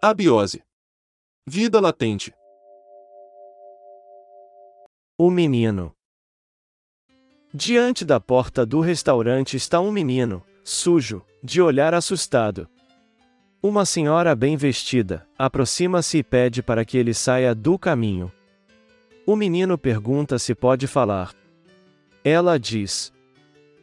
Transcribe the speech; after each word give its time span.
Abiose. 0.00 0.62
Vida 1.44 1.80
latente. 1.80 2.32
O 5.18 5.28
menino. 5.28 5.92
Diante 7.52 8.04
da 8.04 8.20
porta 8.20 8.64
do 8.64 8.78
restaurante 8.78 9.56
está 9.56 9.80
um 9.80 9.90
menino, 9.90 10.44
sujo, 10.62 11.26
de 11.42 11.60
olhar 11.60 11.94
assustado. 11.94 12.68
Uma 13.60 13.84
senhora 13.84 14.36
bem 14.36 14.56
vestida 14.56 15.26
aproxima-se 15.36 16.18
e 16.18 16.22
pede 16.22 16.62
para 16.62 16.84
que 16.84 16.96
ele 16.96 17.12
saia 17.12 17.52
do 17.52 17.76
caminho. 17.76 18.30
O 19.26 19.34
menino 19.34 19.76
pergunta 19.76 20.38
se 20.38 20.54
pode 20.54 20.86
falar. 20.86 21.34
Ela 22.22 22.56
diz: 22.56 23.12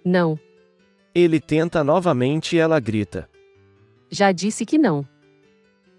Não. 0.05 0.39
Ele 1.13 1.41
tenta 1.41 1.83
novamente 1.83 2.55
e 2.55 2.59
ela 2.59 2.79
grita. 2.79 3.29
Já 4.09 4.31
disse 4.31 4.65
que 4.65 4.77
não. 4.77 5.05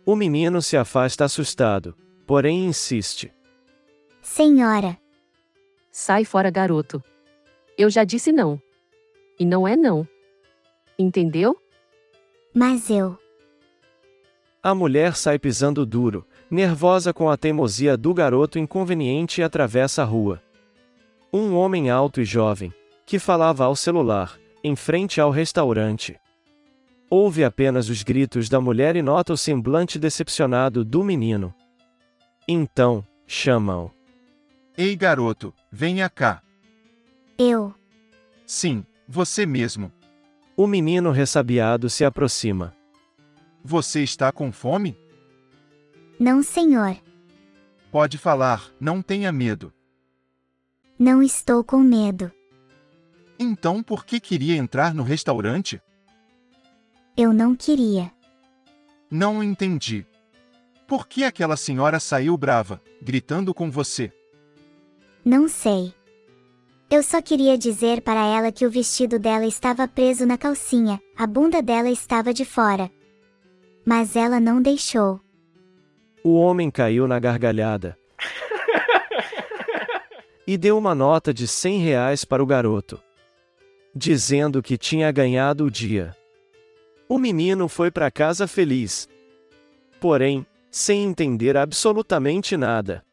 O 0.06 0.16
menino 0.16 0.62
se 0.62 0.77
afasta 0.77 1.24
assustado, 1.24 1.95
porém 2.27 2.65
insiste. 2.65 3.30
Senhora, 4.23 4.96
Sai 5.98 6.27
fora, 6.27 6.51
garoto. 6.51 7.02
Eu 7.79 7.88
já 7.88 8.05
disse 8.05 8.30
não. 8.30 8.60
E 9.41 9.46
não 9.46 9.66
é 9.66 9.74
não. 9.74 10.06
Entendeu? 10.98 11.56
mas 12.55 12.91
eu. 12.91 13.19
A 14.62 14.74
mulher 14.74 15.16
sai 15.16 15.38
pisando 15.38 15.87
duro, 15.87 16.27
nervosa 16.51 17.15
com 17.15 17.30
a 17.30 17.37
teimosia 17.37 17.96
do 17.96 18.12
garoto 18.12 18.59
inconveniente 18.59 19.41
e 19.41 19.45
atravessa 19.45 20.02
a 20.02 20.04
rua. 20.04 20.43
Um 21.32 21.54
homem 21.54 21.88
alto 21.88 22.20
e 22.20 22.24
jovem, 22.27 22.74
que 23.07 23.18
falava 23.18 23.65
ao 23.65 23.74
celular, 23.74 24.38
em 24.63 24.76
frente 24.76 25.18
ao 25.18 25.30
restaurante. 25.30 26.18
Ouve 27.09 27.45
apenas 27.45 27.88
os 27.88 28.02
gritos 28.02 28.49
da 28.49 28.60
mulher 28.60 28.96
e 28.96 29.02
nota 29.02 29.32
o 29.32 29.37
semblante 29.37 29.99
decepcionado 29.99 30.85
do 30.85 31.04
menino. 31.04 31.54
Então, 32.48 33.07
chamam. 33.26 33.90
Ei, 34.76 34.96
garoto, 34.96 35.54
venha 35.71 36.10
cá. 36.10 36.43
Eu. 37.38 37.74
Sim, 38.45 38.85
você 39.09 39.46
mesmo. 39.46 39.93
O 40.57 40.66
menino 40.66 41.10
ressabiado 41.10 41.88
se 41.88 42.04
aproxima. 42.04 42.74
Você 43.63 44.02
está 44.02 44.32
com 44.32 44.51
fome? 44.51 44.96
Não, 46.18 46.43
senhor. 46.43 46.96
Pode 47.91 48.18
falar, 48.18 48.70
não 48.80 49.01
tenha 49.01 49.30
medo. 49.30 49.73
Não 50.98 51.23
estou 51.23 51.63
com 51.63 51.79
medo. 51.79 52.32
Então 53.38 53.82
por 53.82 54.04
que 54.04 54.18
queria 54.18 54.57
entrar 54.57 54.95
no 54.95 55.02
restaurante? 55.02 55.80
Eu 57.16 57.32
não 57.32 57.54
queria. 57.56 58.12
Não 59.10 59.42
entendi. 59.42 60.04
Por 60.86 61.09
que 61.09 61.24
aquela 61.24 61.56
senhora 61.56 61.98
saiu 61.98 62.36
brava, 62.36 62.80
gritando 63.00 63.54
com 63.54 63.70
você? 63.70 64.12
Não 65.25 65.48
sei. 65.48 65.94
Eu 66.91 67.03
só 67.03 67.22
queria 67.22 67.56
dizer 67.56 68.03
para 68.03 68.25
ela 68.25 68.53
que 68.53 68.66
o 68.66 68.70
vestido 68.70 69.19
dela 69.19 69.47
estava 69.47 69.88
preso 69.88 70.26
na 70.26 70.36
calcinha, 70.36 71.00
a 71.16 71.26
bunda 71.26 71.62
dela 71.62 71.88
estava 71.88 72.34
de 72.34 72.44
fora. 72.44 72.91
Mas 73.84 74.14
ela 74.14 74.38
não 74.38 74.60
deixou. 74.60 75.19
O 76.22 76.34
homem 76.34 76.70
caiu 76.70 77.08
na 77.08 77.19
gargalhada. 77.19 77.98
e 80.47 80.56
deu 80.58 80.76
uma 80.76 80.94
nota 80.94 81.32
de 81.32 81.48
100 81.48 81.78
reais 81.78 82.25
para 82.25 82.42
o 82.42 82.47
garoto. 82.47 83.03
Dizendo 83.94 84.62
que 84.62 84.76
tinha 84.76 85.10
ganhado 85.10 85.64
o 85.64 85.70
dia. 85.70 86.14
O 87.08 87.18
menino 87.18 87.68
foi 87.68 87.88
para 87.88 88.10
casa 88.10 88.48
feliz. 88.48 89.08
Porém, 90.00 90.44
sem 90.68 91.04
entender 91.04 91.56
absolutamente 91.56 92.56
nada. 92.56 93.04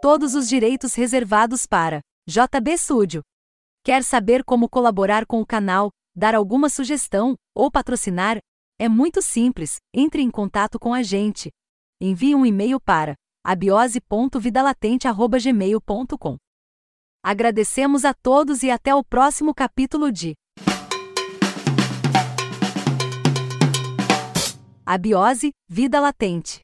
Todos 0.00 0.34
os 0.34 0.48
direitos 0.48 0.96
reservados 0.96 1.64
para 1.64 2.00
JB 2.26 2.76
Studio. 2.76 3.22
Quer 3.84 4.02
saber 4.02 4.42
como 4.42 4.68
colaborar 4.68 5.24
com 5.24 5.40
o 5.40 5.46
canal, 5.46 5.92
dar 6.12 6.34
alguma 6.34 6.68
sugestão 6.68 7.36
ou 7.54 7.70
patrocinar? 7.70 8.38
É 8.80 8.88
muito 8.88 9.22
simples. 9.22 9.76
Entre 9.94 10.22
em 10.22 10.30
contato 10.30 10.76
com 10.76 10.92
a 10.92 11.04
gente. 11.04 11.52
Envie 12.00 12.34
um 12.34 12.44
e-mail 12.44 12.80
para 12.80 13.14
abiose.vidalatente@gmail.com. 13.44 16.36
Agradecemos 17.24 18.04
a 18.04 18.12
todos 18.12 18.62
e 18.62 18.70
até 18.70 18.94
o 18.94 19.04
próximo 19.04 19.54
capítulo 19.54 20.10
de 20.10 20.34
Abiose, 24.84 25.52
Vida 25.68 26.00
Latente. 26.00 26.61